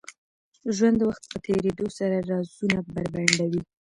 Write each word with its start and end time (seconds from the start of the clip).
ژوند 0.75 0.95
د 0.99 1.01
وخت 1.09 1.23
په 1.31 1.37
تېرېدو 1.45 1.87
سره 1.97 2.15
رازونه 2.29 2.79
بربنډوي. 2.93 3.61